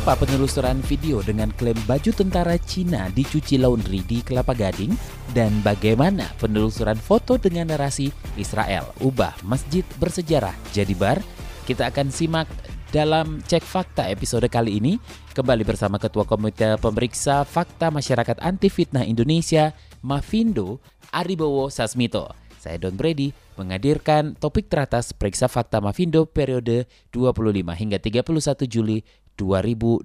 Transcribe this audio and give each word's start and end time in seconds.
Seperti 0.00 0.16
apa 0.16 0.24
penelusuran 0.24 0.78
video 0.88 1.20
dengan 1.20 1.52
klaim 1.60 1.76
baju 1.84 2.08
tentara 2.08 2.56
Cina 2.56 3.12
dicuci 3.12 3.60
laundry 3.60 4.00
di 4.08 4.24
Kelapa 4.24 4.56
Gading? 4.56 4.96
Dan 5.36 5.60
bagaimana 5.60 6.24
penelusuran 6.40 6.96
foto 6.96 7.36
dengan 7.36 7.68
narasi 7.68 8.08
Israel 8.40 8.96
ubah 9.04 9.36
masjid 9.44 9.84
bersejarah 10.00 10.56
jadi 10.72 10.96
bar? 10.96 11.20
Kita 11.68 11.92
akan 11.92 12.08
simak 12.08 12.48
dalam 12.88 13.44
Cek 13.44 13.60
Fakta 13.60 14.08
episode 14.08 14.48
kali 14.48 14.80
ini 14.80 14.96
kembali 15.36 15.68
bersama 15.68 16.00
Ketua 16.00 16.24
Komite 16.24 16.80
Pemeriksa 16.80 17.44
Fakta 17.44 17.92
Masyarakat 17.92 18.40
Anti 18.40 18.72
Fitnah 18.72 19.04
Indonesia, 19.04 19.76
Mafindo 20.00 20.80
Aribowo 21.12 21.68
Sasmito. 21.68 22.32
Saya 22.60 22.76
Don 22.76 22.92
Brady 22.92 23.32
menghadirkan 23.56 24.36
topik 24.36 24.68
teratas 24.68 25.16
periksa 25.16 25.48
fakta 25.48 25.80
Mafindo 25.80 26.28
periode 26.28 26.84
25 27.08 27.56
hingga 27.72 27.96
31 27.96 28.68
Juli 28.68 29.00
2020. 29.40 30.04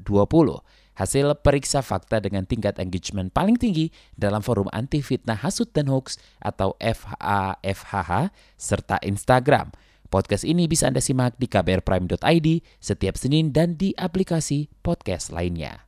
Hasil 0.95 1.27
periksa 1.43 1.83
fakta 1.83 2.23
dengan 2.23 2.47
tingkat 2.47 2.79
engagement 2.79 3.27
paling 3.35 3.59
tinggi 3.59 3.91
dalam 4.15 4.39
forum 4.39 4.71
anti 4.71 5.03
fitnah 5.03 5.35
hasut 5.35 5.67
dan 5.75 5.91
hoax 5.91 6.15
atau 6.39 6.79
FHA-FHH 6.79 8.31
serta 8.55 8.95
Instagram. 9.03 9.75
Podcast 10.07 10.47
ini 10.47 10.71
bisa 10.71 10.87
Anda 10.87 11.03
simak 11.03 11.35
di 11.35 11.51
kbrprime.id 11.51 12.47
setiap 12.79 13.19
Senin 13.19 13.51
dan 13.51 13.75
di 13.75 13.91
aplikasi 13.99 14.71
podcast 14.79 15.35
lainnya. 15.35 15.83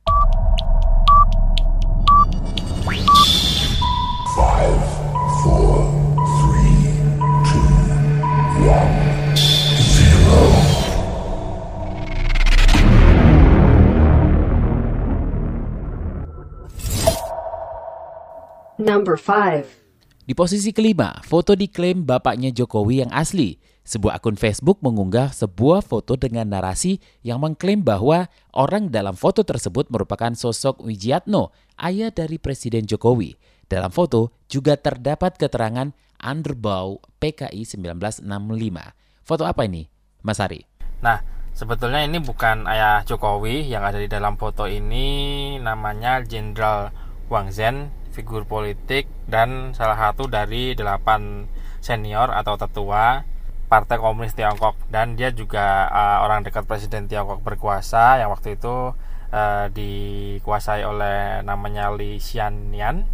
Number 18.78 19.18
5. 19.18 19.66
Di 20.22 20.38
posisi 20.38 20.70
kelima, 20.70 21.18
foto 21.26 21.58
diklaim 21.58 22.06
bapaknya 22.06 22.54
Jokowi 22.54 23.02
yang 23.02 23.10
asli. 23.10 23.58
Sebuah 23.82 24.22
akun 24.22 24.38
Facebook 24.38 24.78
mengunggah 24.86 25.34
sebuah 25.34 25.82
foto 25.82 26.14
dengan 26.14 26.46
narasi 26.46 27.02
yang 27.26 27.42
mengklaim 27.42 27.82
bahwa 27.82 28.30
orang 28.54 28.94
dalam 28.94 29.18
foto 29.18 29.42
tersebut 29.42 29.90
merupakan 29.90 30.30
sosok 30.30 30.86
Wijiatno, 30.86 31.50
ayah 31.74 32.14
dari 32.14 32.38
Presiden 32.38 32.86
Jokowi. 32.86 33.34
Dalam 33.66 33.90
foto 33.90 34.30
juga 34.46 34.78
terdapat 34.78 35.34
keterangan 35.34 35.90
Underbau 36.22 37.02
PKI 37.18 37.66
1965. 37.66 38.30
Foto 39.26 39.42
apa 39.42 39.66
ini, 39.66 39.90
Mas 40.22 40.38
Ari? 40.38 40.62
Nah, 41.02 41.18
sebetulnya 41.50 42.06
ini 42.06 42.22
bukan 42.22 42.70
ayah 42.70 43.02
Jokowi 43.02 43.66
yang 43.66 43.82
ada 43.82 43.98
di 43.98 44.06
dalam 44.06 44.38
foto 44.38 44.70
ini 44.70 45.58
namanya 45.58 46.22
Jenderal 46.22 46.94
Wang 47.26 47.50
Zhen, 47.50 47.97
figur 48.18 48.42
politik 48.50 49.06
dan 49.30 49.70
salah 49.78 49.94
satu 49.94 50.26
dari 50.26 50.74
delapan 50.74 51.46
senior 51.78 52.34
atau 52.34 52.58
tetua 52.58 53.22
Partai 53.70 54.02
Komunis 54.02 54.34
Tiongkok. 54.34 54.74
Dan 54.90 55.14
dia 55.14 55.30
juga 55.30 55.86
uh, 55.86 56.26
orang 56.26 56.42
dekat 56.42 56.66
Presiden 56.66 57.06
Tiongkok 57.06 57.46
berkuasa 57.46 58.18
yang 58.18 58.34
waktu 58.34 58.58
itu 58.58 58.90
uh, 59.30 59.66
dikuasai 59.70 60.82
oleh 60.82 61.46
namanya 61.46 61.94
Li 61.94 62.18
Xiannian. 62.18 63.06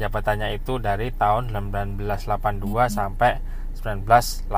Jabatannya 0.00 0.54
itu 0.54 0.78
dari 0.78 1.10
tahun 1.10 1.50
1982 1.52 2.06
sampai 2.88 3.42
1985 3.78 4.50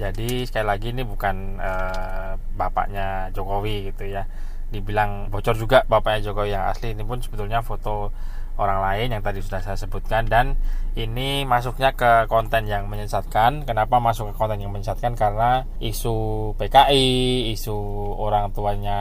jadi 0.00 0.28
sekali 0.48 0.66
lagi 0.66 0.88
ini 0.92 1.04
bukan 1.04 1.60
uh, 1.60 2.36
bapaknya 2.56 3.32
Jokowi 3.32 3.92
gitu 3.92 4.12
ya. 4.12 4.28
Dibilang 4.68 5.32
bocor 5.32 5.56
juga 5.56 5.88
bapaknya 5.88 6.28
Jokowi 6.28 6.52
yang 6.52 6.68
asli. 6.68 6.92
Ini 6.92 7.04
pun 7.08 7.24
sebetulnya 7.24 7.64
foto 7.64 8.12
orang 8.60 8.84
lain 8.84 9.16
yang 9.16 9.22
tadi 9.24 9.40
sudah 9.40 9.64
saya 9.64 9.78
sebutkan 9.80 10.28
dan 10.28 10.60
ini 10.92 11.48
masuknya 11.48 11.96
ke 11.96 12.28
konten 12.28 12.68
yang 12.68 12.84
menyesatkan. 12.84 13.64
Kenapa 13.64 13.96
masuk 13.96 14.32
ke 14.32 14.34
konten 14.36 14.60
yang 14.60 14.68
menyesatkan? 14.68 15.16
Karena 15.16 15.64
isu 15.80 16.52
PKI, 16.60 17.48
isu 17.56 17.76
orang 18.20 18.52
tuanya 18.52 18.98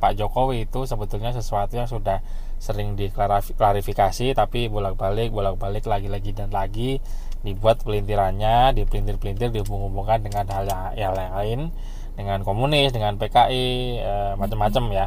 Pak 0.00 0.16
Jokowi 0.16 0.64
itu 0.64 0.88
sebetulnya 0.88 1.36
sesuatu 1.36 1.76
yang 1.76 1.84
sudah 1.84 2.24
sering 2.56 2.96
diklarifikasi 2.96 4.32
tapi 4.32 4.72
bolak-balik, 4.72 5.28
bolak-balik 5.28 5.84
lagi-lagi 5.84 6.32
dan 6.32 6.48
lagi 6.48 6.96
dibuat 7.44 7.84
pelintirannya, 7.84 8.72
dipelintir-pelintir 8.72 9.52
dihubung-hubungkan 9.52 10.24
dengan 10.24 10.48
hal 10.48 10.64
yang, 10.96 11.12
lain 11.12 11.68
dengan 12.16 12.40
komunis, 12.40 12.88
dengan 12.88 13.20
PKI, 13.20 14.00
eh, 14.00 14.32
macam-macam 14.40 14.84
ya. 14.96 15.06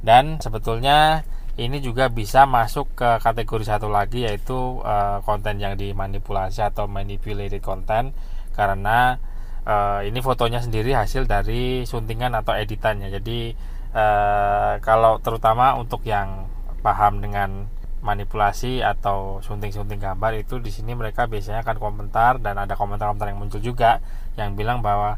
Dan 0.00 0.40
sebetulnya 0.40 1.28
ini 1.54 1.78
juga 1.78 2.10
bisa 2.10 2.50
masuk 2.50 2.98
ke 2.98 3.22
kategori 3.22 3.62
satu 3.62 3.86
lagi 3.86 4.26
yaitu 4.26 4.82
uh, 4.82 5.22
konten 5.22 5.62
yang 5.62 5.78
dimanipulasi 5.78 6.66
atau 6.66 6.90
manipulated 6.90 7.62
content. 7.62 8.10
Karena 8.54 9.18
uh, 9.62 10.02
ini 10.02 10.18
fotonya 10.18 10.58
sendiri 10.58 10.94
hasil 10.94 11.30
dari 11.30 11.86
suntingan 11.86 12.34
atau 12.34 12.58
editannya. 12.58 13.06
Jadi 13.14 13.54
uh, 13.94 14.82
kalau 14.82 15.22
terutama 15.22 15.78
untuk 15.78 16.02
yang 16.02 16.50
paham 16.82 17.22
dengan 17.22 17.70
manipulasi 18.04 18.84
atau 18.84 19.40
sunting-sunting 19.40 19.96
gambar 19.96 20.36
itu 20.36 20.60
di 20.60 20.68
sini 20.68 20.92
mereka 20.92 21.24
biasanya 21.24 21.64
akan 21.64 21.80
komentar 21.80 22.36
dan 22.36 22.60
ada 22.60 22.76
komentar-komentar 22.76 23.32
yang 23.32 23.40
muncul 23.40 23.64
juga 23.64 24.04
yang 24.36 24.52
bilang 24.52 24.84
bahwa 24.84 25.16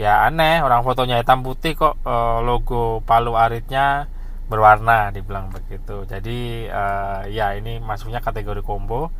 ya 0.00 0.24
aneh 0.24 0.64
orang 0.64 0.80
fotonya 0.80 1.20
hitam 1.20 1.44
putih 1.44 1.76
kok 1.76 2.00
uh, 2.08 2.40
logo 2.40 3.04
Palu 3.04 3.36
Aritnya 3.36 4.08
berwarna 4.50 5.14
dibilang 5.14 5.50
begitu 5.50 6.06
jadi 6.06 6.38
uh, 6.70 7.22
ya 7.30 7.54
ini 7.54 7.78
masuknya 7.78 8.18
kategori 8.18 8.62
combo 8.64 9.12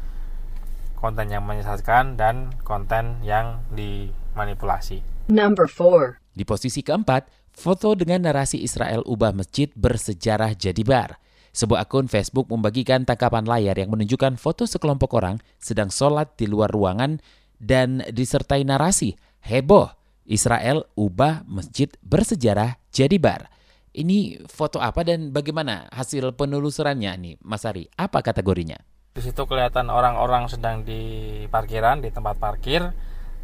konten 0.98 1.30
yang 1.30 1.42
menyesatkan 1.42 2.14
dan 2.14 2.54
konten 2.62 3.18
yang 3.26 3.62
dimanipulasi 3.74 5.12
Number 5.30 5.70
4. 5.70 6.18
Di 6.34 6.42
posisi 6.42 6.82
keempat, 6.82 7.30
foto 7.54 7.94
dengan 7.94 8.26
narasi 8.26 8.58
Israel 8.58 9.06
ubah 9.06 9.30
masjid 9.30 9.70
bersejarah 9.78 10.58
jadi 10.58 10.82
bar. 10.82 11.22
Sebuah 11.52 11.84
akun 11.84 12.08
Facebook 12.08 12.48
membagikan 12.48 13.04
tangkapan 13.04 13.44
layar 13.44 13.76
yang 13.76 13.92
menunjukkan 13.92 14.40
foto 14.40 14.64
sekelompok 14.64 15.12
orang 15.14 15.36
sedang 15.60 15.92
sholat 15.92 16.32
di 16.34 16.48
luar 16.48 16.72
ruangan 16.72 17.20
dan 17.60 18.02
disertai 18.08 18.64
narasi, 18.64 19.14
heboh, 19.44 19.92
Israel 20.26 20.88
ubah 20.96 21.44
masjid 21.44 21.92
bersejarah 22.02 22.80
jadi 22.90 23.20
bar. 23.20 23.52
Ini 23.92 24.48
foto 24.48 24.80
apa 24.80 25.04
dan 25.04 25.36
bagaimana 25.36 25.92
hasil 25.92 26.32
penelusurannya 26.32 27.12
nih, 27.20 27.34
Mas 27.44 27.68
Ari? 27.68 27.88
Apa 27.92 28.24
kategorinya? 28.24 28.80
di 29.12 29.20
situ 29.20 29.44
kelihatan 29.44 29.92
orang-orang 29.92 30.48
sedang 30.48 30.88
di 30.88 31.44
parkiran 31.52 32.00
di 32.00 32.08
tempat 32.08 32.40
parkir 32.40 32.80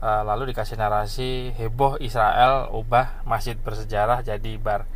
eh, 0.01 0.23
lalu 0.25 0.57
dikasih 0.57 0.81
narasi 0.81 1.53
heboh 1.61 2.01
Israel 2.01 2.73
ubah 2.73 3.29
masjid 3.29 3.53
bersejarah 3.53 4.25
jadi 4.25 4.57
bar 4.57 4.89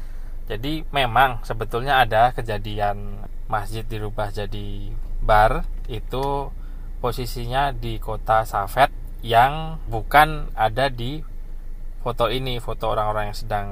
jadi 0.48 0.88
memang 0.88 1.44
sebetulnya 1.44 2.00
ada 2.00 2.32
kejadian 2.32 3.20
masjid 3.52 3.84
dirubah 3.84 4.32
jadi 4.32 4.96
bar 5.20 5.68
itu 5.92 6.48
posisinya 7.04 7.76
di 7.76 8.00
kota 8.00 8.48
Safed 8.48 9.20
yang 9.20 9.76
bukan 9.92 10.56
ada 10.56 10.88
di 10.88 11.20
foto 12.00 12.32
ini 12.32 12.56
foto 12.64 12.96
orang-orang 12.96 13.30
yang 13.30 13.38
sedang 13.38 13.66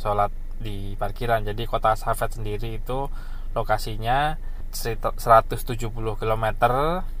sholat 0.00 0.32
di 0.58 0.94
parkiran. 0.98 1.46
Jadi 1.46 1.64
kota 1.64 1.94
Safed 1.94 2.38
sendiri 2.38 2.78
itu 2.78 3.08
lokasinya 3.56 4.36
170 4.68 5.88
km 5.92 6.46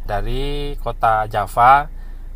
dari 0.04 0.76
kota 0.76 1.24
Java 1.26 1.88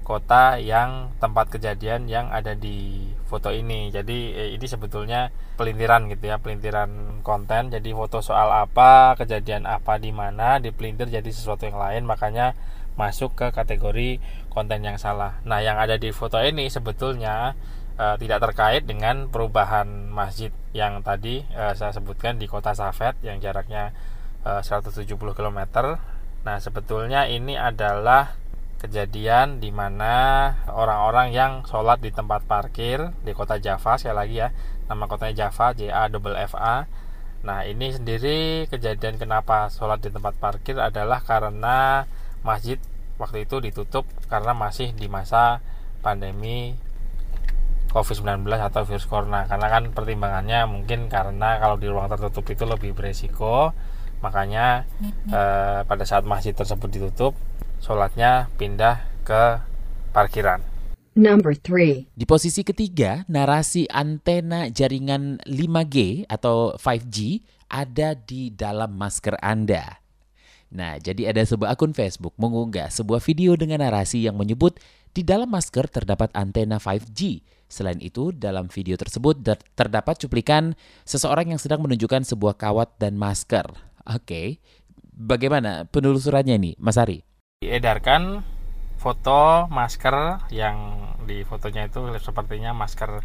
kota 0.02 0.58
yang 0.58 1.14
tempat 1.22 1.48
kejadian 1.48 2.10
yang 2.10 2.28
ada 2.28 2.58
di 2.58 3.08
foto 3.30 3.54
ini. 3.54 3.88
Jadi 3.94 4.34
eh, 4.34 4.50
ini 4.58 4.66
sebetulnya 4.66 5.30
pelintiran 5.54 6.10
gitu 6.10 6.26
ya 6.28 6.36
pelintiran 6.42 7.22
konten. 7.22 7.70
Jadi 7.70 7.94
foto 7.94 8.18
soal 8.18 8.50
apa 8.50 9.14
kejadian 9.14 9.64
apa 9.64 9.96
di 10.02 10.10
mana 10.10 10.58
dipelintir 10.58 11.08
jadi 11.08 11.30
sesuatu 11.30 11.64
yang 11.64 11.78
lain 11.78 12.02
makanya 12.04 12.58
masuk 12.98 13.32
ke 13.32 13.46
kategori 13.54 14.20
konten 14.52 14.84
yang 14.84 15.00
salah. 15.00 15.40
Nah 15.48 15.64
yang 15.64 15.80
ada 15.80 15.96
di 15.96 16.12
foto 16.12 16.36
ini 16.42 16.68
sebetulnya 16.68 17.56
eh, 17.98 18.16
tidak 18.20 18.38
terkait 18.50 18.82
dengan 18.84 19.28
perubahan 19.28 20.08
masjid 20.08 20.52
yang 20.72 21.00
tadi 21.04 21.44
eh, 21.52 21.72
saya 21.76 21.92
sebutkan 21.92 22.40
di 22.40 22.46
kota 22.48 22.72
Safed 22.72 23.20
yang 23.24 23.40
jaraknya 23.40 23.92
eh, 24.44 24.60
170 24.60 25.08
km. 25.14 25.60
Nah, 26.42 26.58
sebetulnya 26.58 27.30
ini 27.30 27.54
adalah 27.54 28.34
kejadian 28.82 29.62
di 29.62 29.70
mana 29.70 30.14
orang-orang 30.66 31.30
yang 31.30 31.52
sholat 31.70 32.02
di 32.02 32.10
tempat 32.10 32.42
parkir 32.50 33.14
di 33.22 33.30
kota 33.30 33.62
Java 33.62 33.94
sekali 33.94 34.18
lagi 34.18 34.36
ya 34.42 34.48
nama 34.90 35.06
kotanya 35.06 35.46
Java 35.46 35.70
J 35.70 35.94
A 35.94 36.10
double 36.10 36.34
F 36.34 36.58
A 36.58 36.90
nah 37.46 37.62
ini 37.62 37.94
sendiri 37.94 38.66
kejadian 38.66 39.22
kenapa 39.22 39.70
sholat 39.70 40.02
di 40.02 40.10
tempat 40.10 40.34
parkir 40.34 40.82
adalah 40.82 41.22
karena 41.22 42.10
masjid 42.42 42.82
waktu 43.22 43.46
itu 43.46 43.62
ditutup 43.62 44.02
karena 44.26 44.50
masih 44.50 44.90
di 44.98 45.06
masa 45.06 45.62
pandemi 46.02 46.74
COVID-19 47.92 48.48
atau 48.56 48.82
virus 48.88 49.04
corona 49.04 49.44
karena 49.44 49.68
kan 49.68 49.92
pertimbangannya 49.92 50.64
mungkin 50.64 51.12
karena 51.12 51.60
kalau 51.60 51.76
di 51.76 51.86
ruang 51.92 52.08
tertutup 52.08 52.48
itu 52.48 52.64
lebih 52.64 52.96
beresiko 52.96 53.76
makanya 54.24 54.88
eh, 55.28 55.84
pada 55.84 56.04
saat 56.08 56.24
masjid 56.24 56.56
tersebut 56.56 56.88
ditutup 56.88 57.36
sholatnya 57.82 58.48
pindah 58.56 59.02
ke 59.22 59.58
parkiran. 60.14 60.62
Number 61.12 61.52
3. 61.52 62.16
Di 62.16 62.24
posisi 62.24 62.64
ketiga, 62.64 63.28
narasi 63.28 63.84
antena 63.92 64.72
jaringan 64.72 65.44
5G 65.44 66.24
atau 66.24 66.72
5G 66.80 67.44
ada 67.68 68.16
di 68.16 68.48
dalam 68.48 68.96
masker 68.96 69.36
Anda. 69.44 70.01
Nah, 70.72 70.96
jadi 70.96 71.36
ada 71.36 71.44
sebuah 71.44 71.76
akun 71.76 71.92
Facebook 71.92 72.32
mengunggah 72.40 72.88
sebuah 72.88 73.20
video 73.20 73.52
dengan 73.60 73.84
narasi 73.84 74.24
yang 74.24 74.40
menyebut 74.40 74.80
di 75.12 75.20
dalam 75.20 75.52
masker 75.52 75.84
terdapat 75.92 76.32
antena 76.32 76.80
5G. 76.80 77.44
Selain 77.68 78.00
itu, 78.00 78.32
dalam 78.32 78.72
video 78.72 78.96
tersebut 78.96 79.44
terdapat 79.76 80.16
cuplikan 80.16 80.72
seseorang 81.04 81.52
yang 81.52 81.60
sedang 81.60 81.84
menunjukkan 81.84 82.24
sebuah 82.24 82.56
kawat 82.56 82.96
dan 82.96 83.20
masker. 83.20 83.68
Oke, 84.08 84.64
bagaimana 85.12 85.84
penelusurannya 85.92 86.56
nih, 86.56 86.74
Mas 86.80 86.96
Ari? 86.96 87.20
diedarkan 87.62 88.42
foto 88.98 89.70
masker 89.70 90.50
yang 90.50 90.98
di 91.22 91.46
fotonya 91.46 91.86
itu 91.86 92.02
sepertinya 92.18 92.74
masker 92.74 93.22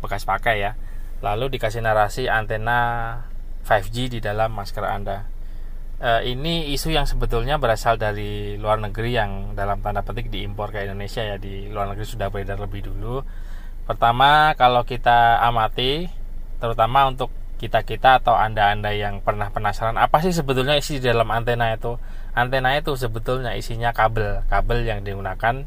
bekas 0.00 0.24
pakai 0.24 0.56
ya 0.64 0.72
lalu 1.20 1.52
dikasih 1.52 1.84
narasi 1.84 2.32
antena 2.32 3.20
5G 3.68 4.16
di 4.16 4.18
dalam 4.24 4.56
masker 4.56 4.84
Anda 4.88 5.28
e, 6.00 6.10
ini 6.30 6.72
isu 6.74 6.94
yang 6.94 7.06
sebetulnya 7.06 7.58
berasal 7.60 7.98
dari 7.98 8.56
luar 8.58 8.80
negeri 8.82 9.10
yang 9.14 9.54
dalam 9.58 9.82
tanda 9.84 10.02
petik 10.02 10.30
diimpor 10.30 10.70
ke 10.74 10.86
Indonesia 10.86 11.22
ya 11.22 11.36
di 11.38 11.68
luar 11.70 11.92
negeri 11.92 12.06
sudah 12.06 12.28
beredar 12.30 12.58
lebih 12.58 12.86
dulu. 12.90 13.22
Pertama 13.84 14.56
kalau 14.56 14.82
kita 14.82 15.42
amati 15.44 16.08
terutama 16.58 17.10
untuk 17.10 17.28
kita-kita 17.60 18.20
atau 18.20 18.34
Anda-Anda 18.34 18.92
yang 18.96 19.20
pernah 19.22 19.48
penasaran 19.48 19.96
apa 19.96 20.20
sih 20.20 20.34
sebetulnya 20.34 20.76
isi 20.76 20.98
di 20.98 21.06
dalam 21.08 21.28
antena 21.30 21.72
itu? 21.72 21.96
Antena 22.34 22.74
itu 22.74 22.98
sebetulnya 22.98 23.54
isinya 23.54 23.94
kabel 23.94 24.42
kabel 24.50 24.82
yang 24.82 25.00
digunakan 25.06 25.62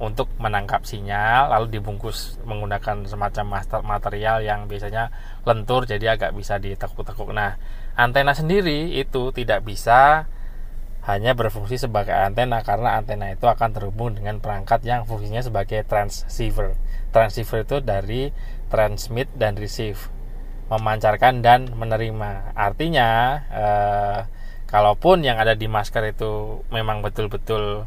untuk 0.00 0.32
menangkap 0.40 0.88
sinyal 0.88 1.52
lalu 1.52 1.76
dibungkus 1.76 2.40
menggunakan 2.48 3.04
semacam 3.04 3.60
material 3.84 4.40
yang 4.40 4.64
biasanya 4.64 5.12
lentur 5.44 5.84
jadi 5.84 6.16
agak 6.16 6.32
bisa 6.32 6.56
ditekuk-tekuk. 6.56 7.36
Nah 7.36 7.60
antena 7.94 8.32
sendiri 8.32 8.96
itu 8.96 9.28
tidak 9.36 9.60
bisa 9.68 10.24
hanya 11.04 11.36
berfungsi 11.36 11.80
sebagai 11.80 12.12
antena 12.16 12.64
karena 12.64 12.96
antena 12.96 13.32
itu 13.32 13.44
akan 13.44 13.76
terhubung 13.76 14.16
dengan 14.16 14.40
perangkat 14.40 14.84
yang 14.88 15.04
fungsinya 15.04 15.44
sebagai 15.44 15.84
transceiver. 15.84 16.76
Transceiver 17.12 17.64
itu 17.64 17.76
dari 17.84 18.32
transmit 18.72 19.28
dan 19.36 19.60
receive 19.60 20.00
memancarkan 20.72 21.44
dan 21.44 21.68
menerima. 21.76 22.56
Artinya 22.56 23.08
eh, 23.52 24.18
kalaupun 24.70 25.26
yang 25.26 25.36
ada 25.36 25.58
di 25.58 25.66
masker 25.66 26.14
itu 26.14 26.62
memang 26.70 27.02
betul-betul 27.02 27.84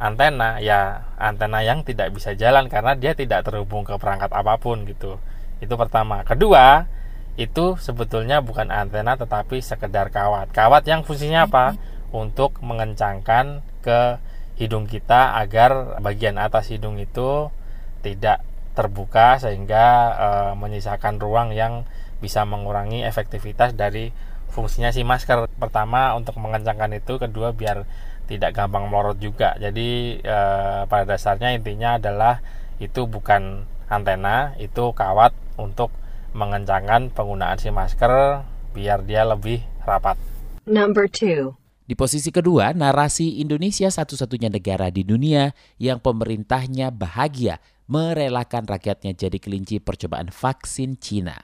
antena 0.00 0.56
ya 0.64 1.04
antena 1.20 1.60
yang 1.60 1.84
tidak 1.84 2.16
bisa 2.16 2.32
jalan 2.32 2.72
karena 2.72 2.96
dia 2.96 3.12
tidak 3.12 3.44
terhubung 3.44 3.84
ke 3.84 3.92
perangkat 4.00 4.32
apa 4.32 4.56
pun 4.56 4.88
gitu. 4.88 5.20
Itu 5.60 5.76
pertama. 5.76 6.24
Kedua 6.24 6.88
itu 7.36 7.76
sebetulnya 7.76 8.40
bukan 8.40 8.72
antena 8.72 9.20
tetapi 9.20 9.60
sekedar 9.60 10.08
kawat. 10.08 10.50
Kawat 10.56 10.88
yang 10.88 11.04
fungsinya 11.04 11.46
apa? 11.46 11.76
Untuk 12.10 12.58
mengencangkan 12.64 13.60
ke 13.84 14.18
hidung 14.56 14.88
kita 14.88 15.36
agar 15.36 16.00
bagian 16.02 16.40
atas 16.40 16.72
hidung 16.72 16.96
itu 17.00 17.52
tidak 18.00 18.40
terbuka 18.72 19.36
sehingga 19.40 19.84
e, 20.16 20.28
menyisakan 20.56 21.20
ruang 21.20 21.52
yang 21.52 21.84
bisa 22.20 22.44
mengurangi 22.44 23.04
efektivitas 23.04 23.76
dari 23.76 24.12
fungsinya 24.52 24.92
si 24.92 25.04
masker. 25.04 25.48
Pertama 25.60 26.16
untuk 26.16 26.36
mengencangkan 26.40 26.92
itu. 26.96 27.16
Kedua 27.16 27.52
biar 27.52 27.84
tidak 28.30 28.54
gampang 28.54 28.86
melorot 28.86 29.18
juga 29.18 29.58
jadi 29.58 29.88
e, 30.22 30.38
pada 30.86 31.04
dasarnya 31.04 31.58
intinya 31.58 31.98
adalah 31.98 32.38
itu 32.78 33.10
bukan 33.10 33.66
antena 33.90 34.54
itu 34.62 34.94
kawat 34.94 35.34
untuk 35.58 35.90
mengencangkan 36.32 37.10
penggunaan 37.10 37.58
si 37.58 37.74
masker 37.74 38.46
biar 38.70 39.02
dia 39.02 39.26
lebih 39.26 39.66
rapat. 39.82 40.14
Number 40.62 41.10
two. 41.10 41.58
Di 41.90 41.98
posisi 41.98 42.30
kedua, 42.30 42.70
narasi 42.70 43.42
Indonesia 43.42 43.90
satu-satunya 43.90 44.46
negara 44.46 44.94
di 44.94 45.02
dunia 45.02 45.50
yang 45.82 45.98
pemerintahnya 45.98 46.94
bahagia 46.94 47.58
merelakan 47.90 48.70
rakyatnya 48.70 49.18
jadi 49.18 49.42
kelinci 49.42 49.82
percobaan 49.82 50.30
vaksin 50.30 51.02
Cina. 51.02 51.34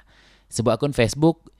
Sebuah 0.46 0.78
akun 0.78 0.94
Facebook 0.94 1.50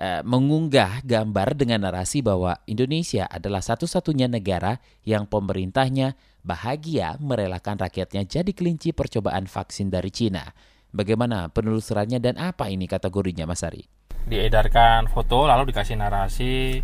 mengunggah 0.00 1.04
gambar 1.04 1.52
dengan 1.52 1.84
narasi 1.84 2.24
bahwa 2.24 2.56
Indonesia 2.64 3.28
adalah 3.28 3.60
satu-satunya 3.60 4.24
negara 4.24 4.80
yang 5.04 5.28
pemerintahnya 5.28 6.16
bahagia 6.42 7.20
merelakan 7.20 7.78
rakyatnya 7.78 8.24
jadi 8.26 8.50
kelinci 8.50 8.90
percobaan 8.96 9.46
vaksin 9.46 9.92
dari 9.92 10.08
Cina. 10.08 10.48
Bagaimana 10.92 11.48
penelusurannya 11.48 12.20
dan 12.20 12.36
apa 12.36 12.68
ini 12.68 12.84
kategorinya 12.84 13.48
Mas 13.48 13.64
Ari? 13.64 13.84
Diedarkan 14.28 15.08
foto 15.08 15.48
lalu 15.48 15.72
dikasih 15.72 15.96
narasi 15.96 16.80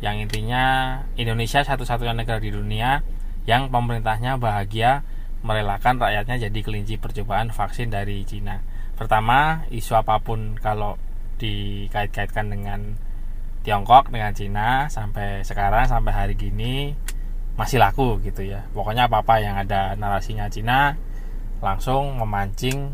yang 0.00 0.16
intinya 0.16 0.96
Indonesia 1.20 1.60
satu-satunya 1.60 2.16
negara 2.16 2.40
di 2.40 2.52
dunia 2.52 3.04
yang 3.44 3.68
pemerintahnya 3.68 4.40
bahagia 4.40 5.04
merelakan 5.40 6.00
rakyatnya 6.00 6.48
jadi 6.48 6.60
kelinci 6.60 6.96
percobaan 7.00 7.52
vaksin 7.52 7.92
dari 7.92 8.24
Cina. 8.24 8.60
Pertama, 8.96 9.64
isu 9.72 9.96
apa 9.96 10.20
pun 10.20 10.56
kalau 10.60 11.00
dikait-kaitkan 11.40 12.52
dengan 12.52 13.00
Tiongkok 13.60 14.08
dengan 14.08 14.32
Cina 14.32 14.88
sampai 14.88 15.44
sekarang 15.44 15.84
sampai 15.84 16.12
hari 16.12 16.34
gini 16.36 16.96
masih 17.60 17.76
laku 17.76 18.16
gitu 18.24 18.40
ya. 18.40 18.64
Pokoknya 18.72 19.08
apa 19.08 19.20
apa 19.20 19.36
yang 19.40 19.56
ada 19.56 19.92
narasinya 19.96 20.48
Cina 20.48 20.96
langsung 21.60 22.16
memancing 22.16 22.88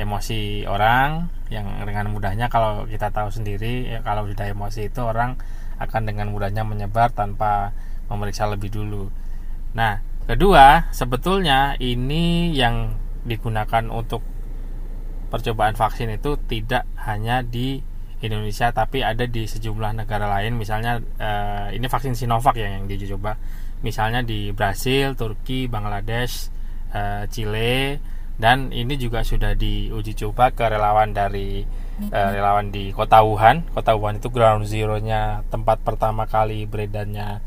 emosi 0.00 0.64
orang 0.64 1.28
yang 1.52 1.68
dengan 1.84 2.08
mudahnya 2.12 2.48
kalau 2.48 2.88
kita 2.88 3.12
tahu 3.12 3.28
sendiri 3.28 3.92
ya 3.92 4.00
kalau 4.00 4.24
sudah 4.24 4.48
emosi 4.48 4.88
itu 4.88 5.00
orang 5.04 5.36
akan 5.76 6.08
dengan 6.08 6.32
mudahnya 6.32 6.64
menyebar 6.64 7.12
tanpa 7.12 7.76
memeriksa 8.08 8.48
lebih 8.48 8.72
dulu. 8.72 9.12
Nah 9.76 10.00
kedua 10.24 10.88
sebetulnya 10.96 11.76
ini 11.76 12.56
yang 12.56 12.96
digunakan 13.28 13.84
untuk 13.92 14.24
percobaan 15.28 15.74
vaksin 15.74 16.10
itu 16.14 16.38
tidak 16.46 16.86
hanya 17.02 17.42
di 17.42 17.82
Indonesia 18.22 18.72
tapi 18.72 19.04
ada 19.04 19.28
di 19.28 19.44
sejumlah 19.44 19.92
negara 19.92 20.24
lain 20.26 20.56
misalnya 20.56 20.98
uh, 21.20 21.68
ini 21.68 21.84
vaksin 21.84 22.16
Sinovac 22.16 22.56
ya 22.56 22.72
yang 22.72 22.88
diuji 22.88 23.12
coba 23.12 23.36
misalnya 23.84 24.24
di 24.24 24.56
Brasil, 24.56 25.12
Turki, 25.12 25.68
Bangladesh, 25.68 26.48
uh, 26.96 27.28
Chile 27.28 28.00
dan 28.36 28.72
ini 28.72 29.00
juga 29.00 29.24
sudah 29.24 29.56
diuji 29.56 30.12
coba 30.16 30.52
ke 30.52 30.64
relawan 30.68 31.12
dari 31.12 31.64
uh, 32.12 32.30
relawan 32.32 32.68
di 32.68 32.92
kota 32.92 33.24
Wuhan. 33.24 33.64
Kota 33.72 33.96
Wuhan 33.96 34.20
itu 34.20 34.28
ground 34.28 34.68
zero-nya 34.68 35.40
tempat 35.48 35.80
pertama 35.80 36.28
kali 36.28 36.68
beredarnya 36.68 37.40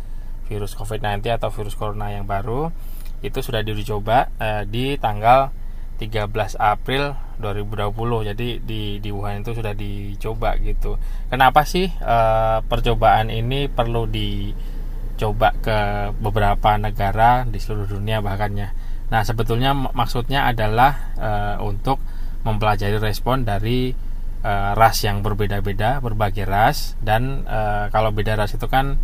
virus 0.50 0.74
COVID-19 0.74 1.22
atau 1.30 1.54
virus 1.54 1.78
corona 1.78 2.10
yang 2.10 2.26
baru. 2.26 2.74
Itu 3.22 3.46
sudah 3.46 3.62
diuji 3.62 3.86
coba 3.86 4.34
uh, 4.42 4.66
di 4.66 4.98
tanggal 4.98 5.54
13 6.00 6.56
April 6.56 7.12
2020 7.44 8.32
jadi 8.32 8.48
di 8.64 9.04
di 9.04 9.10
Wuhan 9.12 9.44
itu 9.44 9.52
sudah 9.52 9.76
dicoba 9.76 10.56
gitu. 10.64 10.96
Kenapa 11.28 11.68
sih 11.68 11.92
e, 11.92 12.18
percobaan 12.64 13.28
ini 13.28 13.68
perlu 13.68 14.08
dicoba 14.08 15.52
ke 15.60 15.78
beberapa 16.16 16.80
negara 16.80 17.44
di 17.44 17.60
seluruh 17.60 18.00
dunia 18.00 18.24
bahkannya? 18.24 18.72
Nah 19.12 19.22
sebetulnya 19.28 19.76
maksudnya 19.76 20.48
adalah 20.48 21.12
e, 21.20 21.30
untuk 21.64 22.00
mempelajari 22.48 22.96
respon 23.04 23.44
dari 23.44 23.92
e, 24.40 24.52
ras 24.76 25.04
yang 25.04 25.20
berbeda-beda 25.20 26.00
berbagai 26.00 26.48
ras. 26.48 26.96
Dan 27.04 27.44
e, 27.44 27.92
kalau 27.92 28.16
beda 28.16 28.40
ras 28.40 28.56
itu 28.56 28.72
kan 28.72 28.96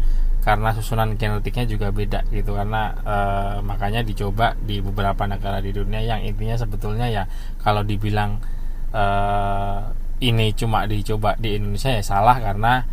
karena 0.45 0.77
susunan 0.77 1.17
genetiknya 1.17 1.65
juga 1.65 1.89
beda 1.89 2.21
gitu 2.29 2.53
karena 2.53 2.93
e, 3.01 3.17
makanya 3.65 4.05
dicoba 4.05 4.53
di 4.61 4.77
beberapa 4.77 5.25
negara 5.25 5.57
di 5.57 5.73
dunia 5.73 6.05
yang 6.05 6.21
intinya 6.21 6.53
sebetulnya 6.53 7.09
ya 7.09 7.23
kalau 7.65 7.81
dibilang 7.81 8.37
e, 8.93 9.03
ini 10.21 10.53
cuma 10.53 10.85
dicoba 10.85 11.33
di 11.41 11.57
Indonesia 11.57 11.89
ya 11.89 12.05
salah 12.05 12.37
karena 12.37 12.85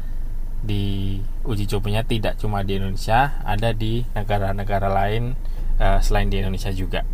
di 0.65 1.21
uji 1.45 1.69
cobanya 1.69 2.09
tidak 2.09 2.41
cuma 2.41 2.65
di 2.65 2.81
Indonesia 2.81 3.45
ada 3.45 3.77
di 3.77 4.01
negara-negara 4.17 4.89
lain 4.89 5.37
e, 5.77 5.87
selain 6.01 6.33
di 6.33 6.41
Indonesia 6.41 6.73
juga. 6.73 7.05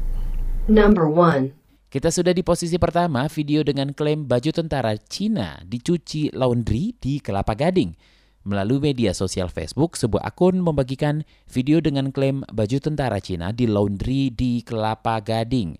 Number 0.71 1.11
1. 1.11 1.51
Kita 1.89 2.13
sudah 2.13 2.37
di 2.37 2.45
posisi 2.45 2.77
pertama 2.77 3.25
video 3.27 3.65
dengan 3.65 3.91
klaim 3.97 4.29
baju 4.29 4.53
tentara 4.53 4.95
Cina 5.01 5.59
dicuci 5.65 6.31
laundry 6.37 6.95
di 6.95 7.19
Kelapa 7.19 7.57
Gading. 7.57 8.18
Melalui 8.47 8.79
media 8.79 9.11
sosial 9.11 9.51
Facebook, 9.51 9.99
sebuah 9.99 10.23
akun 10.23 10.63
membagikan 10.63 11.27
video 11.51 11.83
dengan 11.83 12.15
klaim 12.15 12.47
baju 12.51 12.79
tentara 12.79 13.19
Cina 13.19 13.51
di 13.51 13.67
laundry 13.67 14.31
di 14.31 14.63
Kelapa 14.63 15.19
Gading. 15.19 15.75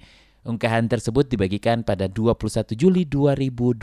Unggahan 0.49 0.91
tersebut 0.91 1.31
dibagikan 1.31 1.87
pada 1.87 2.11
21 2.11 2.75
Juli 2.75 3.07
2020 3.07 3.79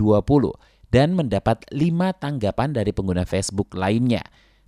dan 0.91 1.15
mendapat 1.15 1.63
lima 1.72 2.12
tanggapan 2.15 2.75
dari 2.75 2.91
pengguna 2.91 3.24
Facebook 3.24 3.75
lainnya. 3.75 4.24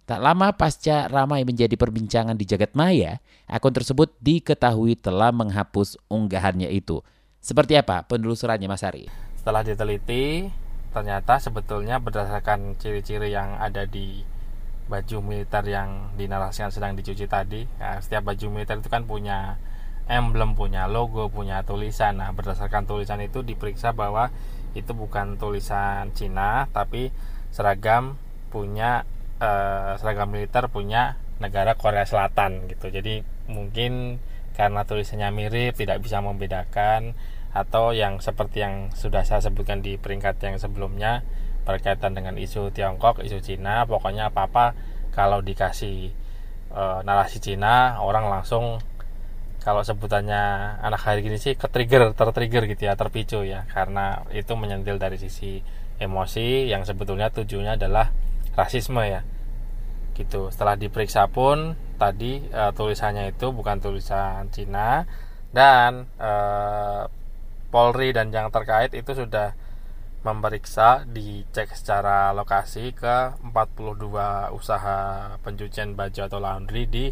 Tak 0.07 0.23
lama 0.23 0.55
pasca 0.55 1.11
ramai 1.11 1.43
menjadi 1.43 1.75
perbincangan 1.75 2.39
di 2.39 2.47
jagat 2.47 2.71
maya, 2.79 3.19
akun 3.43 3.75
tersebut 3.75 4.15
diketahui 4.23 4.95
telah 4.95 5.35
menghapus 5.35 5.99
unggahannya 6.07 6.71
itu. 6.71 7.03
Seperti 7.43 7.75
apa 7.75 8.07
penelusurannya 8.07 8.71
Mas 8.71 8.87
Ari? 8.87 9.11
Setelah 9.35 9.67
diteliti, 9.67 10.47
ternyata 10.97 11.37
sebetulnya 11.37 12.01
berdasarkan 12.01 12.73
ciri-ciri 12.81 13.29
yang 13.29 13.61
ada 13.61 13.85
di 13.85 14.25
baju 14.89 15.21
militer 15.21 15.61
yang 15.69 16.09
dinarasikan 16.17 16.73
sedang 16.73 16.97
dicuci 16.97 17.29
tadi. 17.29 17.69
Nah, 17.77 18.01
setiap 18.01 18.33
baju 18.33 18.45
militer 18.49 18.81
itu 18.81 18.89
kan 18.89 19.05
punya 19.05 19.61
emblem, 20.09 20.57
punya 20.57 20.89
logo, 20.89 21.29
punya 21.29 21.61
tulisan. 21.61 22.17
Nah, 22.17 22.33
berdasarkan 22.33 22.89
tulisan 22.89 23.21
itu 23.21 23.45
diperiksa 23.45 23.93
bahwa 23.93 24.33
itu 24.73 24.89
bukan 24.97 25.37
tulisan 25.37 26.09
Cina, 26.17 26.65
tapi 26.73 27.13
seragam 27.53 28.17
punya 28.49 29.05
eh, 29.37 29.93
seragam 30.01 30.33
militer 30.33 30.65
punya 30.73 31.21
negara 31.37 31.77
Korea 31.77 32.09
Selatan 32.09 32.65
gitu. 32.73 32.89
Jadi 32.89 33.21
mungkin 33.45 34.17
karena 34.57 34.81
tulisannya 34.81 35.29
mirip 35.29 35.77
tidak 35.77 36.01
bisa 36.01 36.17
membedakan 36.25 37.13
atau 37.57 37.89
yang 37.89 38.21
seperti 38.21 38.61
yang 38.61 38.93
sudah 38.93 39.25
saya 39.25 39.41
sebutkan 39.41 39.81
di 39.81 39.97
peringkat 39.97 40.37
yang 40.45 40.61
sebelumnya 40.61 41.25
berkaitan 41.65 42.13
dengan 42.13 42.37
isu 42.37 42.69
Tiongkok, 42.71 43.25
isu 43.25 43.41
Cina, 43.41 43.83
pokoknya 43.89 44.29
apa-apa 44.29 44.77
kalau 45.11 45.41
dikasih 45.41 46.13
e, 46.71 46.83
narasi 47.03 47.41
Cina 47.41 47.99
orang 47.99 48.29
langsung 48.29 48.79
kalau 49.59 49.83
sebutannya 49.83 50.77
anak 50.79 51.01
hari 51.03 51.25
gini 51.25 51.35
sih 51.35 51.59
ketrigger, 51.59 52.15
tertrigger 52.15 52.69
gitu 52.71 52.87
ya, 52.87 52.95
terpicu 52.95 53.43
ya 53.43 53.67
karena 53.67 54.23
itu 54.31 54.55
menyentil 54.55 54.95
dari 54.95 55.19
sisi 55.19 55.59
emosi 55.99 56.71
yang 56.71 56.85
sebetulnya 56.87 57.33
tujuannya 57.33 57.75
adalah 57.75 58.13
rasisme 58.55 59.03
ya. 59.03 59.27
Gitu. 60.15 60.53
Setelah 60.53 60.79
diperiksa 60.79 61.27
pun 61.27 61.75
tadi 61.99 62.47
e, 62.47 62.61
tulisannya 62.71 63.35
itu 63.35 63.51
bukan 63.51 63.83
tulisan 63.83 64.47
Cina 64.55 65.03
dan 65.51 66.07
e, 66.15 66.31
Polri 67.67 68.15
dan 68.15 68.31
yang 68.31 68.47
terkait 68.49 68.95
itu 68.95 69.11
sudah 69.11 69.53
memeriksa 70.25 71.07
dicek 71.07 71.71
secara 71.71 72.35
lokasi 72.35 72.91
ke 72.91 73.37
42 73.43 74.51
usaha 74.51 75.31
pencucian 75.39 75.95
baju 75.95 76.21
atau 76.27 76.39
laundry 76.41 76.83
di 76.89 77.05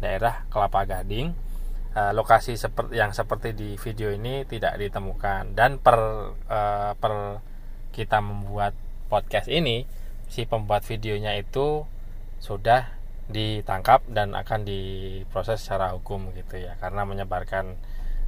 daerah 0.00 0.48
Kelapa 0.48 0.88
Gading. 0.88 1.52
Uh, 1.92 2.16
lokasi 2.16 2.56
seperti 2.56 2.96
yang 2.96 3.12
seperti 3.12 3.52
di 3.52 3.76
video 3.76 4.08
ini 4.08 4.48
tidak 4.48 4.80
ditemukan 4.80 5.52
dan 5.52 5.76
per 5.76 6.00
uh, 6.48 6.96
per 6.96 7.44
kita 7.92 8.24
membuat 8.24 8.72
podcast 9.12 9.52
ini 9.52 9.84
si 10.24 10.48
pembuat 10.48 10.88
videonya 10.88 11.36
itu 11.36 11.84
sudah 12.40 12.96
ditangkap 13.28 14.08
dan 14.08 14.32
akan 14.32 14.64
diproses 14.64 15.60
secara 15.60 15.92
hukum 15.92 16.32
gitu 16.32 16.64
ya 16.64 16.80
karena 16.80 17.04
menyebarkan 17.04 17.76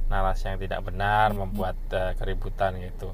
narasi 0.07 0.53
yang 0.53 0.59
tidak 0.61 0.81
benar 0.85 1.33
membuat 1.33 1.75
uh, 1.91 2.13
keributan 2.17 2.77
gitu. 2.81 3.13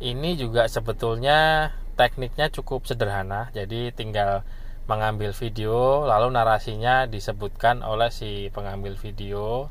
Ini 0.00 0.38
juga 0.40 0.64
sebetulnya 0.70 1.70
tekniknya 1.98 2.48
cukup 2.48 2.88
sederhana 2.88 3.52
jadi 3.52 3.92
tinggal 3.92 4.40
mengambil 4.88 5.36
video 5.36 6.08
lalu 6.08 6.32
narasinya 6.32 7.04
disebutkan 7.04 7.84
oleh 7.84 8.08
si 8.10 8.48
pengambil 8.50 8.96
video. 8.96 9.68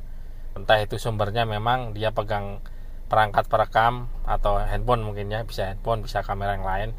Entah 0.53 0.79
itu 0.79 1.01
sumbernya 1.01 1.43
memang 1.43 1.91
dia 1.97 2.13
pegang 2.13 2.61
perangkat 3.09 3.49
perekam 3.49 4.05
atau 4.23 4.61
handphone 4.61 5.01
mungkin 5.01 5.33
ya 5.33 5.41
bisa 5.41 5.73
handphone 5.73 6.05
bisa 6.05 6.21
kamera 6.21 6.53
yang 6.55 6.67
lain 6.67 6.89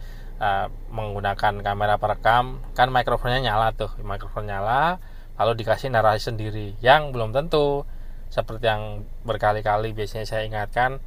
uh, 0.43 0.67
menggunakan 0.91 1.62
kamera 1.62 1.97
perekam. 1.97 2.61
Kan 2.75 2.91
mikrofonnya 2.91 3.41
nyala 3.41 3.73
tuh 3.73 3.95
mikrofon 4.03 4.50
nyala 4.50 4.99
lalu 5.41 5.65
dikasih 5.65 5.89
narasi 5.89 6.29
sendiri 6.29 6.77
yang 6.85 7.17
belum 7.17 7.33
tentu 7.33 7.89
seperti 8.30 8.64
yang 8.64 9.04
berkali-kali 9.26 9.90
biasanya 9.90 10.26
saya 10.26 10.42
ingatkan 10.46 11.02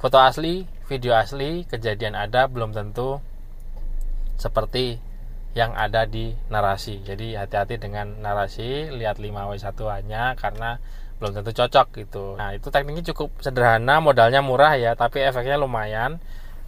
foto 0.00 0.18
asli, 0.18 0.66
video 0.88 1.14
asli, 1.14 1.68
kejadian 1.68 2.18
ada 2.18 2.48
belum 2.48 2.74
tentu 2.74 3.22
seperti 4.40 4.98
yang 5.52 5.76
ada 5.76 6.08
di 6.08 6.32
narasi. 6.48 7.04
Jadi 7.04 7.36
hati-hati 7.36 7.76
dengan 7.76 8.18
narasi, 8.24 8.88
lihat 8.88 9.20
5W1 9.20 9.78
hanya 9.92 10.32
karena 10.34 10.80
belum 11.20 11.38
tentu 11.38 11.52
cocok 11.54 11.86
gitu. 12.02 12.34
Nah, 12.34 12.56
itu 12.56 12.72
tekniknya 12.72 13.14
cukup 13.14 13.30
sederhana, 13.38 14.02
modalnya 14.02 14.42
murah 14.42 14.74
ya, 14.74 14.96
tapi 14.96 15.22
efeknya 15.22 15.60
lumayan 15.60 16.18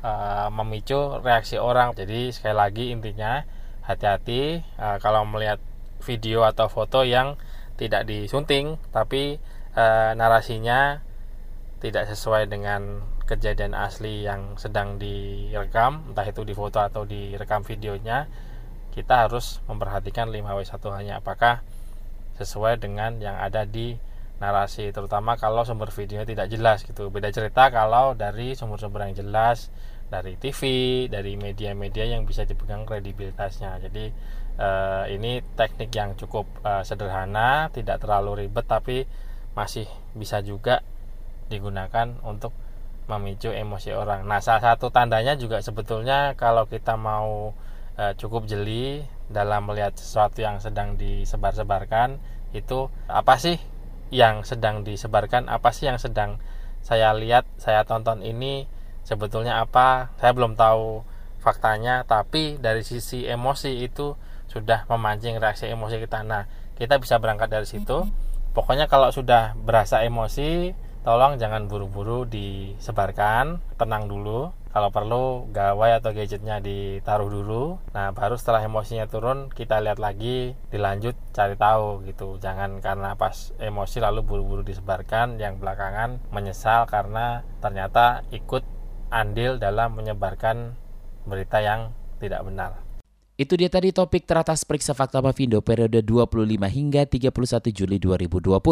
uh, 0.05 0.53
memicu 0.53 1.19
reaksi 1.25 1.57
orang. 1.59 1.97
Jadi 1.97 2.31
sekali 2.31 2.55
lagi 2.55 2.85
intinya 2.93 3.43
hati-hati 3.89 4.63
uh, 4.79 5.01
kalau 5.01 5.25
melihat 5.27 5.59
video 6.05 6.45
atau 6.45 6.69
foto 6.69 7.03
yang 7.03 7.41
tidak 7.75 8.07
disunting 8.07 8.79
tapi 8.95 9.43
e, 9.75 9.85
narasinya 10.17 11.03
tidak 11.83 12.09
sesuai 12.09 12.49
dengan 12.49 13.05
kejadian 13.29 13.77
asli 13.77 14.25
yang 14.25 14.57
sedang 14.57 14.97
direkam 14.97 16.13
entah 16.13 16.25
itu 16.25 16.47
di 16.47 16.57
foto 16.57 16.81
atau 16.81 17.05
direkam 17.05 17.61
videonya 17.61 18.29
kita 18.95 19.27
harus 19.27 19.59
memperhatikan 19.67 20.31
5W1 20.31 20.85
hanya 20.95 21.15
apakah 21.19 21.67
sesuai 22.39 22.79
dengan 22.79 23.19
yang 23.19 23.35
ada 23.39 23.67
di 23.67 23.99
narasi 24.39 24.91
terutama 24.91 25.39
kalau 25.39 25.63
sumber 25.63 25.91
videonya 25.95 26.27
tidak 26.27 26.47
jelas 26.51 26.79
gitu. 26.83 27.11
Beda 27.11 27.31
cerita 27.31 27.71
kalau 27.71 28.19
dari 28.19 28.59
sumber-sumber 28.59 29.11
yang 29.11 29.15
jelas 29.27 29.71
dari 30.11 30.39
TV 30.39 30.61
dari 31.11 31.39
media-media 31.39 32.07
yang 32.07 32.27
bisa 32.27 32.47
dipegang 32.47 32.87
kredibilitasnya. 32.87 33.79
Jadi 33.83 34.11
eh, 34.59 35.05
ini 35.15 35.43
teknik 35.55 35.91
yang 35.95 36.19
cukup 36.19 36.47
eh, 36.63 36.83
sederhana 36.83 37.71
tidak 37.71 38.03
terlalu 38.03 38.47
ribet 38.47 38.67
tapi 38.67 39.07
masih 39.55 39.87
bisa 40.15 40.43
juga 40.43 40.83
digunakan 41.49 42.19
untuk 42.27 42.51
memicu 43.07 43.53
emosi 43.53 43.93
orang. 43.95 44.25
Nah, 44.25 44.41
salah 44.41 44.75
satu 44.75 44.89
tandanya 44.89 45.37
juga 45.37 45.61
sebetulnya 45.61 46.33
kalau 46.41 46.65
kita 46.65 46.97
mau 46.97 47.53
e, 47.95 48.17
cukup 48.17 48.49
jeli 48.49 49.05
dalam 49.29 49.69
melihat 49.69 49.93
sesuatu 49.97 50.41
yang 50.41 50.59
sedang 50.59 50.97
disebar-sebarkan, 50.97 52.17
itu 52.57 52.89
apa 53.09 53.37
sih 53.37 53.61
yang 54.09 54.43
sedang 54.43 54.83
disebarkan? 54.83 55.53
Apa 55.53 55.71
sih 55.77 55.85
yang 55.89 56.01
sedang 56.01 56.41
saya 56.81 57.13
lihat, 57.13 57.45
saya 57.61 57.85
tonton 57.85 58.25
ini 58.25 58.65
sebetulnya 59.05 59.61
apa? 59.61 60.13
Saya 60.17 60.33
belum 60.33 60.57
tahu 60.57 61.05
faktanya, 61.45 62.09
tapi 62.09 62.57
dari 62.57 62.81
sisi 62.81 63.29
emosi 63.29 63.85
itu 63.85 64.17
sudah 64.49 64.89
memancing 64.89 65.37
reaksi 65.37 65.69
emosi 65.69 66.01
kita. 66.01 66.25
Nah, 66.25 66.49
kita 66.81 66.97
bisa 66.97 67.21
berangkat 67.21 67.53
dari 67.53 67.69
situ 67.69 68.09
pokoknya 68.55 68.87
kalau 68.87 69.11
sudah 69.11 69.59
berasa 69.59 70.07
emosi 70.07 70.73
tolong 71.05 71.37
jangan 71.37 71.69
buru-buru 71.69 72.25
disebarkan. 72.25 73.61
Tenang 73.77 74.09
dulu. 74.09 74.55
Kalau 74.75 74.91
perlu 74.91 75.47
gawai 75.55 76.03
atau 76.03 76.11
gadgetnya 76.11 76.59
ditaruh 76.59 77.31
dulu. 77.31 77.79
Nah 77.95 78.11
baru 78.11 78.35
setelah 78.35 78.65
emosinya 78.67 79.07
turun 79.07 79.47
kita 79.53 79.79
lihat 79.79 80.03
lagi 80.03 80.59
dilanjut 80.75 81.15
cari 81.31 81.55
tahu 81.55 82.03
gitu. 82.09 82.41
Jangan 82.43 82.83
karena 82.83 83.15
pas 83.15 83.55
emosi 83.63 84.03
lalu 84.03 84.27
buru-buru 84.27 84.67
disebarkan 84.67 85.39
yang 85.39 85.63
belakangan 85.63 86.19
menyesal 86.35 86.91
karena 86.91 87.47
ternyata 87.63 88.27
ikut 88.35 88.67
andil 89.15 89.63
dalam 89.63 89.95
menyebarkan 89.95 90.75
berita 91.23 91.63
yang 91.63 91.95
tidak 92.19 92.43
benar 92.43 92.84
itu 93.35 93.59
dia 93.59 93.67
tadi 93.67 93.91
topik 93.91 94.31
teratas 94.31 94.63
periksa 94.63 94.95
fakta 94.95 95.19
Mavindo 95.19 95.59
periode 95.59 96.07
25 96.07 96.55
hingga 96.71 97.03
31 97.03 97.75
Juli 97.75 97.99
2020. 97.99 98.63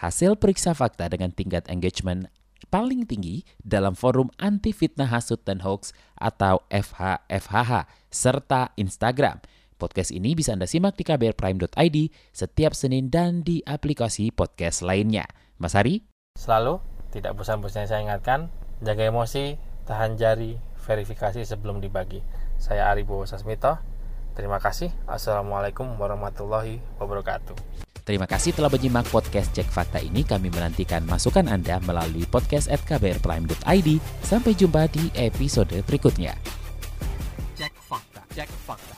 Hasil 0.00 0.40
periksa 0.40 0.72
fakta 0.72 1.12
dengan 1.12 1.28
tingkat 1.36 1.68
engagement 1.68 2.32
paling 2.72 3.04
tinggi 3.04 3.44
dalam 3.60 3.92
forum 3.92 4.32
anti 4.40 4.72
fitnah 4.72 5.12
hasut 5.12 5.44
dan 5.44 5.60
hoax 5.60 5.92
atau 6.16 6.64
FHFHH 6.72 7.72
serta 8.08 8.72
Instagram. 8.80 9.44
Podcast 9.76 10.08
ini 10.08 10.32
bisa 10.32 10.56
Anda 10.56 10.64
simak 10.64 10.96
di 10.96 11.04
kbrprime.id 11.04 11.96
setiap 12.32 12.72
Senin 12.72 13.12
dan 13.12 13.44
di 13.44 13.60
aplikasi 13.68 14.32
podcast 14.32 14.80
lainnya. 14.80 15.28
Mas 15.60 15.76
Hari? 15.76 16.00
Selalu, 16.40 16.80
tidak 17.12 17.36
bosan-bosannya 17.36 17.84
saya 17.84 18.00
ingatkan, 18.00 18.48
jaga 18.80 19.04
emosi, 19.04 19.60
tahan 19.84 20.16
jari, 20.16 20.56
verifikasi 20.80 21.44
sebelum 21.44 21.84
dibagi. 21.84 22.24
Saya 22.56 22.88
Aribo 22.88 23.28
Sasmito, 23.28 23.76
Terima 24.36 24.60
kasih. 24.60 24.92
Assalamualaikum 25.08 25.96
warahmatullahi 25.96 26.76
wabarakatuh. 27.00 27.56
Terima 28.06 28.28
kasih 28.28 28.54
telah 28.54 28.70
menyimak 28.70 29.08
podcast 29.10 29.50
Cek 29.50 29.66
Fakta 29.66 29.98
ini. 29.98 30.22
Kami 30.22 30.46
menantikan 30.52 31.02
masukan 31.08 31.50
Anda 31.50 31.82
melalui 31.82 32.22
podcast 32.28 32.70
at 32.70 32.78
kbrprime.id. 32.86 33.88
Sampai 34.22 34.54
jumpa 34.54 34.86
di 34.92 35.10
episode 35.18 35.74
berikutnya. 35.82 36.38
Cek 37.58 37.74
Fakta. 37.82 38.22
Cek 38.30 38.46
Fakta. 38.62 38.95